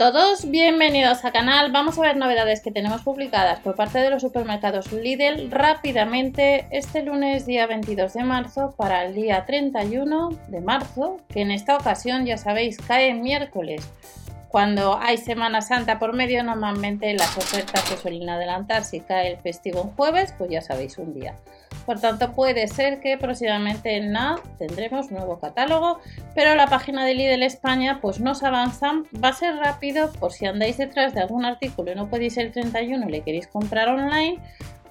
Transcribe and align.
todos, 0.00 0.50
bienvenidos 0.50 1.26
al 1.26 1.32
canal. 1.32 1.72
Vamos 1.72 1.98
a 1.98 2.00
ver 2.00 2.16
novedades 2.16 2.62
que 2.62 2.70
tenemos 2.70 3.02
publicadas 3.02 3.60
por 3.60 3.76
parte 3.76 3.98
de 3.98 4.08
los 4.08 4.22
supermercados 4.22 4.90
Lidl 4.92 5.50
rápidamente 5.50 6.66
este 6.70 7.02
lunes 7.02 7.44
día 7.44 7.66
22 7.66 8.14
de 8.14 8.24
marzo 8.24 8.74
para 8.78 9.04
el 9.04 9.14
día 9.14 9.44
31 9.44 10.30
de 10.48 10.60
marzo, 10.62 11.18
que 11.28 11.42
en 11.42 11.50
esta 11.50 11.76
ocasión 11.76 12.24
ya 12.24 12.38
sabéis 12.38 12.78
cae 12.78 13.12
miércoles. 13.12 13.86
Cuando 14.48 14.98
hay 14.98 15.18
Semana 15.18 15.60
Santa 15.60 15.98
por 15.98 16.14
medio, 16.14 16.42
normalmente 16.44 17.12
las 17.12 17.36
ofertas 17.36 17.82
se 17.82 17.98
suelen 17.98 18.30
adelantar. 18.30 18.86
Si 18.86 19.00
cae 19.00 19.30
el 19.30 19.36
festivo 19.36 19.82
en 19.82 19.90
jueves, 19.90 20.32
pues 20.38 20.50
ya 20.50 20.62
sabéis 20.62 20.96
un 20.96 21.12
día. 21.12 21.34
Por 21.90 21.98
tanto, 21.98 22.30
puede 22.34 22.68
ser 22.68 23.00
que 23.00 23.18
próximamente 23.18 23.96
en 23.96 24.12
nada 24.12 24.36
tendremos 24.60 25.10
nuevo 25.10 25.40
catálogo, 25.40 25.98
pero 26.36 26.54
la 26.54 26.68
página 26.68 27.04
de 27.04 27.14
Lidl 27.14 27.42
España 27.42 27.98
pues 28.00 28.20
nos 28.20 28.44
avanzan. 28.44 29.08
Va 29.12 29.30
a 29.30 29.32
ser 29.32 29.56
rápido 29.56 30.12
por 30.12 30.30
si 30.30 30.46
andáis 30.46 30.78
detrás 30.78 31.14
de 31.14 31.20
algún 31.20 31.44
artículo 31.44 31.90
y 31.90 31.96
no 31.96 32.08
podéis 32.08 32.36
el 32.36 32.52
31 32.52 33.08
y 33.08 33.10
le 33.10 33.22
queréis 33.22 33.48
comprar 33.48 33.88
online. 33.88 34.38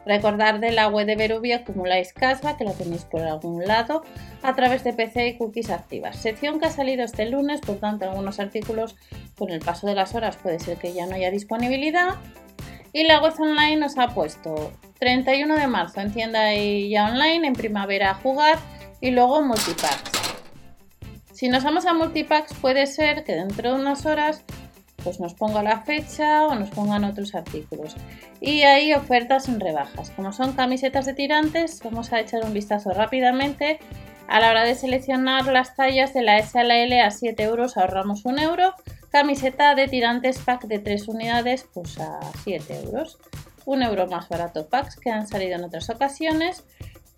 Recordar 0.06 0.60
de 0.60 0.74
la 0.74 0.90
web 0.90 1.08
de 1.08 1.16
Verubia 1.16 1.60
acumuláis 1.60 2.12
casa, 2.12 2.58
que 2.58 2.66
la 2.66 2.74
tenéis 2.74 3.06
por 3.06 3.22
algún 3.22 3.66
lado, 3.66 4.04
a 4.44 4.54
través 4.54 4.84
de 4.84 4.92
PC 4.92 5.26
y 5.26 5.38
cookies 5.38 5.70
activas. 5.70 6.18
Sección 6.18 6.60
que 6.60 6.66
ha 6.66 6.70
salido 6.70 7.06
este 7.06 7.30
lunes, 7.30 7.62
por 7.62 7.78
tanto, 7.78 8.10
algunos 8.10 8.42
artículos 8.42 8.98
con 9.38 9.52
el 9.52 9.62
paso 9.62 9.88
de 9.88 9.96
las 9.96 10.16
horas 10.16 10.36
puede 10.36 10.60
ser 10.60 10.78
que 10.78 10.92
ya 10.92 11.06
no 11.06 11.16
haya 11.16 11.32
disponibilidad. 11.32 12.16
Y 12.92 13.06
la 13.06 13.22
web 13.22 13.36
online 13.40 13.78
nos 13.78 13.98
ha 13.98 14.10
puesto 14.10 14.74
31 15.00 15.58
de 15.58 15.68
marzo 15.68 16.02
en 16.02 16.12
tienda 16.12 16.54
y 16.54 16.90
ya 16.90 17.06
online, 17.06 17.48
en 17.48 17.54
primavera 17.54 18.12
a 18.12 18.16
jugar 18.16 18.60
y 19.02 19.12
luego 19.12 19.42
multipacks. 19.42 20.12
Si 21.34 21.48
nos 21.48 21.64
vamos 21.64 21.86
a 21.86 21.94
multipacks 21.94 22.54
puede 22.56 22.86
ser 22.86 23.24
que 23.24 23.34
dentro 23.34 23.74
de 23.74 23.82
unas 23.82 24.06
horas 24.06 24.44
pues 25.04 25.22
nos 25.22 25.34
ponga 25.34 25.64
la 25.64 25.80
fecha 25.80 26.46
o 26.46 26.56
nos 26.56 26.70
pongan 26.72 27.06
otros 27.06 27.34
artículos. 27.34 27.96
Y 28.42 28.64
hay 28.64 28.94
ofertas 28.94 29.48
en 29.48 29.62
rebajas. 29.62 30.10
Como 30.12 30.34
son 30.34 30.52
camisetas 30.52 31.06
de 31.06 31.14
tirantes, 31.14 31.80
vamos 31.82 32.12
a 32.12 32.20
echar 32.20 32.44
un 32.44 32.54
vistazo 32.54 32.92
rápidamente. 32.92 33.80
A 34.28 34.42
la 34.42 34.50
hora 34.50 34.66
de 34.66 34.76
seleccionar 34.76 35.46
las 35.48 35.76
tallas 35.78 36.14
de 36.14 36.22
la 36.22 36.38
S 36.38 36.60
a 36.60 36.64
la 36.66 36.78
L 36.78 37.02
a 37.02 37.10
7 37.10 37.42
euros 37.42 37.78
ahorramos 37.78 38.26
un 38.26 38.38
euro. 38.38 38.74
Camiseta 39.10 39.74
de 39.74 39.88
tirantes 39.88 40.40
pack 40.40 40.66
de 40.66 40.80
3 40.80 41.08
unidades 41.08 41.66
pues 41.74 41.98
a 42.00 42.20
7 42.44 42.82
euros 42.84 43.18
un 43.70 43.84
euro 43.84 44.08
más 44.08 44.28
barato 44.28 44.68
packs 44.68 44.96
que 44.96 45.12
han 45.12 45.28
salido 45.28 45.56
en 45.56 45.64
otras 45.64 45.92
ocasiones. 45.92 46.64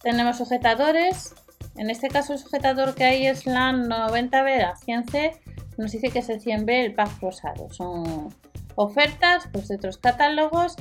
Tenemos 0.03 0.37
sujetadores. 0.37 1.33
En 1.77 1.89
este 1.89 2.09
caso 2.09 2.33
el 2.33 2.39
sujetador 2.39 2.93
que 2.93 3.05
hay 3.05 3.25
es 3.25 3.45
la 3.45 3.71
90B, 3.71 4.61
a 4.61 4.75
100C. 4.75 5.39
Nos 5.77 5.93
dice 5.93 6.09
que 6.09 6.19
es 6.19 6.27
el 6.27 6.41
100B 6.41 6.69
el 6.85 6.93
pack 6.93 7.21
rosado. 7.21 7.71
Son 7.71 8.35
ofertas 8.75 9.47
pues, 9.53 9.69
de 9.69 9.77
otros 9.77 9.97
catálogos. 9.97 10.75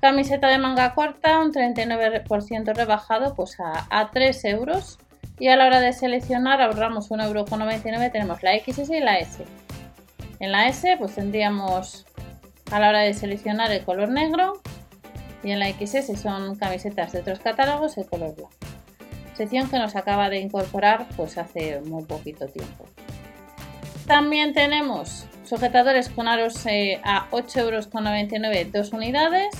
Camiseta 0.00 0.46
de 0.46 0.58
manga 0.58 0.94
corta, 0.94 1.40
un 1.40 1.52
39% 1.52 2.76
rebajado 2.76 3.34
pues 3.34 3.58
a, 3.58 3.88
a 3.90 4.12
3 4.12 4.44
euros. 4.44 5.00
Y 5.40 5.48
a 5.48 5.56
la 5.56 5.66
hora 5.66 5.80
de 5.80 5.92
seleccionar 5.92 6.62
ahorramos 6.62 7.10
1,99€. 7.10 8.12
Tenemos 8.12 8.44
la 8.44 8.52
XS 8.56 8.90
y 8.90 9.00
la 9.00 9.18
S. 9.18 9.44
En 10.38 10.52
la 10.52 10.68
S 10.68 10.96
pues 10.98 11.16
tendríamos 11.16 12.06
a 12.70 12.78
la 12.78 12.90
hora 12.90 13.00
de 13.00 13.12
seleccionar 13.12 13.72
el 13.72 13.84
color 13.84 14.08
negro 14.08 14.60
y 15.46 15.52
en 15.52 15.60
la 15.60 15.70
XS 15.70 16.20
son 16.20 16.56
camisetas 16.56 17.12
de 17.12 17.20
otros 17.20 17.38
catálogos 17.38 17.94
de 17.94 18.04
color 18.04 18.34
blanco. 18.34 18.50
Sección 19.34 19.70
que 19.70 19.78
nos 19.78 19.94
acaba 19.94 20.28
de 20.28 20.40
incorporar 20.40 21.06
pues 21.16 21.38
hace 21.38 21.80
muy 21.82 22.02
poquito 22.02 22.48
tiempo. 22.48 22.84
También 24.06 24.54
tenemos 24.54 25.26
sujetadores 25.44 26.08
con 26.08 26.26
aros 26.26 26.66
eh, 26.66 27.00
a 27.04 27.30
8,99 27.30 27.60
euros 27.60 28.72
dos 28.72 28.92
unidades. 28.92 29.54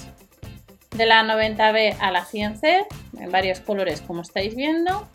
De 0.91 1.07
la 1.07 1.23
90B 1.23 1.97
a 2.01 2.11
la 2.11 2.25
100C 2.25 2.87
en 3.21 3.31
varios 3.31 3.61
colores 3.61 4.01
como 4.01 4.23
estáis 4.23 4.57
viendo. 4.57 5.07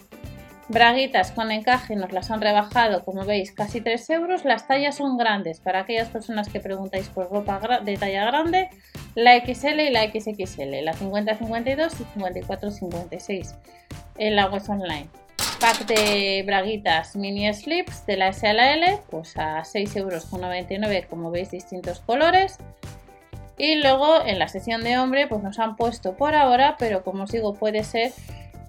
Braguitas 0.70 1.32
con 1.32 1.52
encaje 1.52 1.98
nos 1.98 2.14
las 2.14 2.32
han 2.32 2.40
rebajado, 2.40 3.04
como 3.04 3.26
veis, 3.26 3.52
casi 3.52 3.82
3 3.82 4.10
euros. 4.12 4.46
Las 4.46 4.68
tallas 4.68 4.96
son 4.96 5.18
grandes. 5.18 5.60
Para 5.60 5.80
aquellas 5.80 6.08
personas 6.08 6.48
que 6.48 6.62
preguntáis 6.62 7.10
por 7.10 7.30
ropa 7.30 7.60
de 7.84 7.98
talla 7.98 8.26
grande, 8.26 8.70
la 9.16 9.40
XL 9.40 9.80
y 9.80 9.90
la 9.90 10.04
XXL, 10.04 10.84
la 10.84 10.94
50-52 10.94 11.92
y 12.00 12.20
54-56 12.20 13.56
en 14.18 14.36
la 14.36 14.48
web 14.48 14.64
online. 14.70 15.08
Pack 15.60 15.86
de 15.86 16.44
braguitas 16.46 17.16
mini 17.16 17.54
slips 17.54 18.06
de 18.06 18.18
la 18.18 18.30
S 18.30 18.48
a 18.48 18.54
la 18.54 18.74
L, 18.74 19.00
pues 19.10 19.38
a 19.38 19.62
6,99 19.62 19.98
euros, 19.98 21.06
como 21.08 21.30
veis, 21.30 21.52
distintos 21.52 22.00
colores. 22.00 22.58
Y 23.58 23.76
luego 23.76 24.26
en 24.26 24.40
la 24.40 24.48
sección 24.48 24.82
de 24.84 24.98
hombre, 24.98 25.28
pues 25.28 25.44
nos 25.44 25.60
han 25.60 25.76
puesto 25.76 26.16
por 26.16 26.34
ahora, 26.34 26.78
pero 26.80 27.04
como 27.04 27.24
os 27.24 27.32
digo, 27.32 27.54
puede 27.54 27.84
ser 27.84 28.12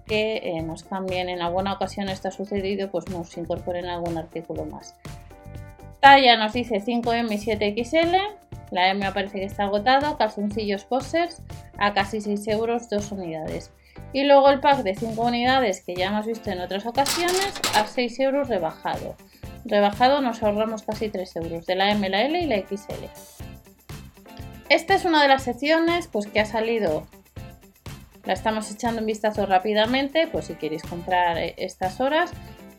que 0.06 0.36
eh, 0.36 0.62
nos 0.62 0.82
cambien 0.82 1.30
en 1.30 1.40
alguna 1.40 1.72
ocasión 1.72 2.08
esto 2.10 2.28
ha 2.28 2.32
sucedido, 2.32 2.90
pues 2.90 3.08
nos 3.08 3.34
incorporen 3.38 3.86
algún 3.86 4.18
artículo 4.18 4.66
más. 4.66 4.94
Talla 6.00 6.36
nos 6.36 6.52
dice 6.52 6.82
5M 6.82 7.32
y 7.32 7.38
7XL, 7.38 8.18
la 8.72 8.88
M 8.88 9.12
parece 9.12 9.38
que 9.38 9.44
está 9.44 9.64
agotado, 9.64 10.16
calzoncillos 10.16 10.84
posters 10.84 11.42
a 11.78 11.92
casi 11.92 12.22
6 12.22 12.48
euros, 12.48 12.88
2 12.88 13.12
unidades. 13.12 13.70
Y 14.14 14.24
luego 14.24 14.48
el 14.48 14.60
pack 14.60 14.82
de 14.82 14.94
5 14.94 15.22
unidades 15.22 15.82
que 15.84 15.94
ya 15.94 16.08
hemos 16.08 16.26
visto 16.26 16.50
en 16.50 16.60
otras 16.60 16.86
ocasiones 16.86 17.52
a 17.76 17.86
6 17.86 18.18
euros 18.20 18.48
rebajado. 18.48 19.14
Rebajado 19.66 20.22
nos 20.22 20.42
ahorramos 20.42 20.82
casi 20.82 21.10
3 21.10 21.36
euros 21.36 21.66
de 21.66 21.74
la 21.74 21.90
M, 21.90 22.08
la 22.08 22.22
L 22.22 22.40
y 22.40 22.46
la 22.46 22.56
XL. 22.56 23.04
Esta 24.70 24.94
es 24.94 25.04
una 25.04 25.20
de 25.20 25.28
las 25.28 25.42
secciones 25.42 26.08
pues, 26.08 26.26
que 26.26 26.40
ha 26.40 26.46
salido. 26.46 27.06
La 28.24 28.32
estamos 28.32 28.70
echando 28.70 29.00
un 29.00 29.06
vistazo 29.06 29.44
rápidamente, 29.44 30.28
pues 30.28 30.46
si 30.46 30.54
queréis 30.54 30.82
comprar 30.82 31.36
eh, 31.36 31.54
estas 31.58 32.00
horas 32.00 32.30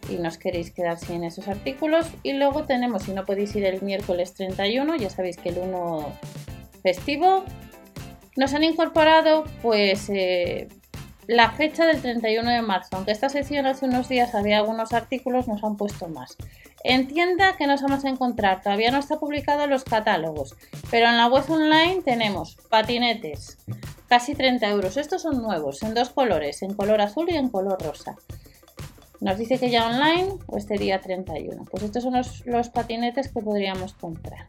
y 0.10 0.16
nos 0.16 0.38
queréis 0.38 0.72
quedar 0.72 1.00
sin 1.00 1.24
esos 1.24 1.48
artículos. 1.48 2.08
Y 2.24 2.34
luego 2.34 2.64
tenemos, 2.66 3.04
si 3.04 3.14
no 3.14 3.26
podéis 3.26 3.56
ir 3.56 3.66
el 3.66 3.82
miércoles 3.82 4.34
31, 4.34 4.96
ya 4.96 5.10
sabéis 5.10 5.38
que 5.38 5.50
el 5.50 5.60
1 5.60 6.14
festivo, 6.82 7.46
nos 8.36 8.54
han 8.54 8.64
incorporado 8.64 9.46
pues 9.62 10.10
eh, 10.10 10.68
la 11.28 11.52
fecha 11.52 11.86
del 11.86 12.02
31 12.02 12.50
de 12.50 12.62
marzo. 12.62 12.90
Aunque 12.94 13.12
esta 13.12 13.30
sección 13.30 13.66
hace 13.66 13.86
unos 13.86 14.10
días 14.10 14.36
había 14.36 14.58
algunos 14.58 14.94
artículos, 14.94 15.48
nos 15.48 15.64
han 15.64 15.78
puesto 15.78 16.08
más. 16.08 16.38
En 16.84 17.08
tienda 17.08 17.56
que 17.56 17.66
nos 17.66 17.82
vamos 17.82 18.04
a 18.04 18.10
encontrar, 18.10 18.62
todavía 18.62 18.92
no 18.92 18.98
está 18.98 19.18
publicado 19.18 19.68
los 19.68 19.86
catálogos, 19.86 20.56
pero 20.92 21.08
en 21.08 21.16
la 21.16 21.28
web 21.28 21.50
online 21.50 22.02
tenemos 22.04 22.58
patinetes, 22.70 23.58
casi 24.10 24.36
30 24.36 24.68
euros. 24.70 24.98
Estos 24.98 25.22
son 25.22 25.42
nuevos, 25.42 25.82
en 25.82 25.94
dos 25.94 26.10
colores, 26.10 26.62
en 26.62 26.74
color 26.74 27.00
azul 27.00 27.30
y 27.30 27.36
en 27.36 27.48
color 27.48 27.82
rosa. 27.82 28.18
Nos 29.20 29.38
dice 29.38 29.60
que 29.60 29.70
ya 29.70 29.88
online 29.88 30.34
o 30.48 30.58
este 30.58 30.78
día 30.78 31.00
31. 31.00 31.66
Pues 31.66 31.84
estos 31.84 32.04
son 32.04 32.14
los, 32.14 32.70
patinetes 32.70 33.32
que 33.32 33.42
podríamos 33.42 33.94
comprar. 33.94 34.48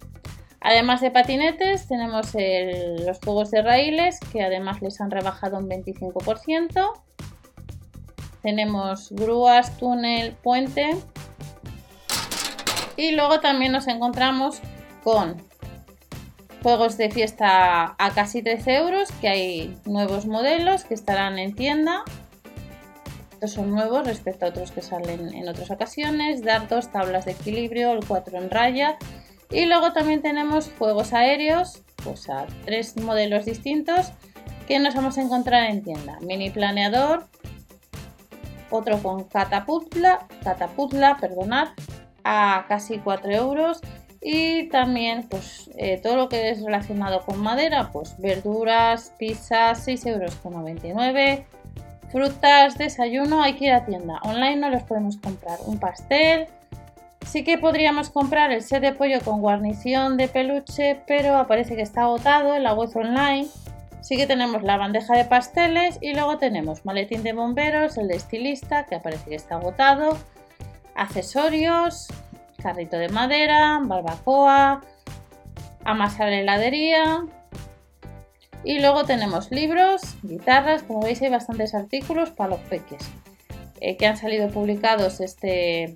Además 0.60 1.00
de 1.00 1.10
patinetes, 1.10 1.86
tenemos 1.86 2.32
los 3.04 3.18
juegos 3.18 3.50
de 3.50 3.62
raíles 3.62 4.18
que 4.32 4.42
además 4.42 4.80
les 4.82 5.00
han 5.00 5.10
rebajado 5.10 5.58
un 5.58 5.68
25%. 5.68 6.92
Tenemos 8.42 9.10
grúas, 9.12 9.76
túnel, 9.76 10.32
puente. 10.42 10.96
Y 12.96 13.12
luego 13.12 13.40
también 13.40 13.72
nos 13.72 13.86
encontramos 13.88 14.60
con 15.02 15.36
juegos 16.62 16.96
de 16.96 17.10
fiesta 17.10 17.94
a 17.98 18.10
casi 18.14 18.42
13 18.42 18.76
euros, 18.76 19.12
que 19.20 19.28
hay 19.28 19.78
nuevos 19.84 20.24
modelos 20.26 20.84
que 20.84 20.94
estarán 20.94 21.38
en 21.38 21.54
tienda 21.54 22.04
son 23.48 23.70
nuevos 23.70 24.06
respecto 24.06 24.46
a 24.46 24.48
otros 24.48 24.70
que 24.70 24.82
salen 24.82 25.34
en 25.34 25.48
otras 25.48 25.70
ocasiones, 25.70 26.42
dardos, 26.42 26.90
tablas 26.90 27.24
de 27.24 27.32
equilibrio, 27.32 27.92
el 27.92 28.04
4 28.06 28.38
en 28.38 28.50
raya. 28.50 28.96
Y 29.50 29.66
luego 29.66 29.92
también 29.92 30.22
tenemos 30.22 30.70
juegos 30.78 31.12
aéreos, 31.12 31.82
pues 32.02 32.28
a 32.28 32.46
tres 32.64 32.96
modelos 32.96 33.44
distintos 33.44 34.12
que 34.66 34.78
nos 34.78 34.94
vamos 34.94 35.18
a 35.18 35.22
encontrar 35.22 35.70
en 35.70 35.82
tienda. 35.82 36.18
Mini 36.20 36.50
planeador, 36.50 37.26
otro 38.70 39.02
con 39.02 39.24
catapulta, 39.24 40.26
catapulta, 40.42 41.16
perdonad, 41.20 41.68
a 42.24 42.64
casi 42.68 42.98
4 42.98 43.30
euros. 43.32 43.80
Y 44.20 44.68
también 44.70 45.28
pues 45.28 45.70
eh, 45.76 46.00
todo 46.02 46.16
lo 46.16 46.28
que 46.30 46.48
es 46.48 46.62
relacionado 46.62 47.20
con 47.26 47.38
madera, 47.40 47.90
pues 47.92 48.16
verduras, 48.18 49.12
pizzas, 49.18 49.84
6 49.84 50.06
euros 50.06 50.34
con 50.36 50.54
99 50.54 51.46
Frutas, 52.14 52.78
desayuno, 52.78 53.42
hay 53.42 53.54
que 53.54 53.64
ir 53.64 53.72
a 53.72 53.84
tienda. 53.84 54.20
Online 54.22 54.54
no 54.54 54.70
los 54.70 54.84
podemos 54.84 55.16
comprar. 55.16 55.58
Un 55.66 55.80
pastel. 55.80 56.46
Sí 57.26 57.42
que 57.42 57.58
podríamos 57.58 58.08
comprar 58.08 58.52
el 58.52 58.62
set 58.62 58.82
de 58.82 58.92
pollo 58.92 59.20
con 59.20 59.40
guarnición 59.40 60.16
de 60.16 60.28
peluche, 60.28 61.02
pero 61.08 61.36
aparece 61.36 61.74
que 61.74 61.82
está 61.82 62.02
agotado 62.02 62.54
en 62.54 62.62
la 62.62 62.72
web 62.72 62.88
online. 62.94 63.48
Sí 64.00 64.16
que 64.16 64.28
tenemos 64.28 64.62
la 64.62 64.76
bandeja 64.76 65.16
de 65.16 65.24
pasteles 65.24 65.98
y 66.00 66.14
luego 66.14 66.38
tenemos 66.38 66.84
maletín 66.84 67.24
de 67.24 67.32
bomberos, 67.32 67.98
el 67.98 68.06
de 68.06 68.14
estilista, 68.14 68.86
que 68.86 68.94
aparece 68.94 69.30
que 69.30 69.34
está 69.34 69.56
agotado, 69.56 70.16
accesorios, 70.94 72.06
carrito 72.62 72.96
de 72.96 73.08
madera, 73.08 73.80
barbacoa, 73.82 74.82
amasar 75.84 76.32
heladería. 76.32 77.24
Y 78.64 78.78
luego 78.80 79.04
tenemos 79.04 79.50
libros, 79.50 80.00
guitarras, 80.22 80.82
como 80.82 81.02
veis 81.02 81.20
hay 81.20 81.28
bastantes 81.28 81.74
artículos 81.74 82.30
para 82.30 82.50
los 82.50 82.60
peques 82.60 83.02
eh, 83.80 83.96
que 83.98 84.06
han 84.06 84.16
salido 84.16 84.48
publicados 84.48 85.20
este, 85.20 85.94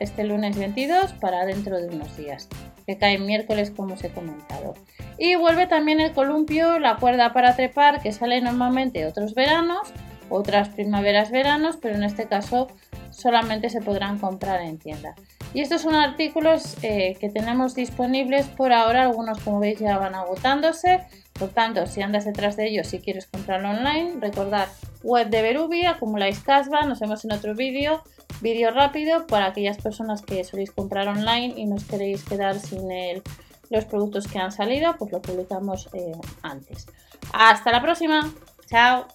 este 0.00 0.24
lunes 0.24 0.58
22 0.58 1.14
para 1.14 1.46
dentro 1.46 1.80
de 1.80 1.88
unos 1.88 2.16
días, 2.18 2.48
que 2.86 2.98
cae 2.98 3.18
miércoles 3.18 3.70
como 3.70 3.94
os 3.94 4.04
he 4.04 4.10
comentado. 4.10 4.74
Y 5.16 5.36
vuelve 5.36 5.66
también 5.66 6.00
el 6.00 6.12
columpio, 6.12 6.78
la 6.78 6.96
cuerda 6.96 7.32
para 7.32 7.56
trepar, 7.56 8.02
que 8.02 8.12
sale 8.12 8.40
normalmente 8.42 9.06
otros 9.06 9.34
veranos, 9.34 9.92
otras 10.28 10.68
primaveras, 10.68 11.30
veranos, 11.30 11.78
pero 11.80 11.94
en 11.94 12.04
este 12.04 12.26
caso 12.26 12.68
solamente 13.10 13.70
se 13.70 13.80
podrán 13.80 14.18
comprar 14.18 14.60
en 14.62 14.78
tienda. 14.78 15.14
Y 15.52 15.60
estos 15.60 15.82
son 15.82 15.94
artículos 15.94 16.76
eh, 16.82 17.16
que 17.20 17.28
tenemos 17.28 17.74
disponibles 17.74 18.46
por 18.46 18.72
ahora, 18.72 19.02
algunos 19.02 19.40
como 19.40 19.60
veis 19.60 19.78
ya 19.78 19.98
van 19.98 20.14
agotándose, 20.14 21.00
por 21.32 21.48
tanto 21.48 21.86
si 21.86 22.02
andas 22.02 22.24
detrás 22.24 22.56
de 22.56 22.68
ellos 22.68 22.86
si 22.86 23.00
quieres 23.00 23.26
comprarlo 23.26 23.70
online, 23.70 24.14
recordad 24.20 24.68
web 25.02 25.28
de 25.28 25.42
Berubi, 25.42 25.86
acumuláis 25.86 26.40
casva, 26.40 26.82
nos 26.82 27.00
vemos 27.00 27.24
en 27.24 27.32
otro 27.32 27.54
vídeo, 27.54 28.02
vídeo 28.40 28.70
rápido 28.70 29.26
para 29.26 29.46
aquellas 29.46 29.78
personas 29.78 30.22
que 30.22 30.44
soléis 30.44 30.70
comprar 30.70 31.08
online 31.08 31.54
y 31.56 31.66
no 31.66 31.76
os 31.76 31.84
queréis 31.84 32.22
quedar 32.24 32.58
sin 32.58 32.88
los 33.70 33.84
productos 33.84 34.26
que 34.26 34.38
han 34.38 34.52
salido, 34.52 34.96
pues 34.98 35.12
lo 35.12 35.22
publicamos 35.22 35.88
eh, 35.94 36.12
antes. 36.42 36.86
Hasta 37.32 37.70
la 37.72 37.80
próxima, 37.80 38.32
chao. 38.66 39.06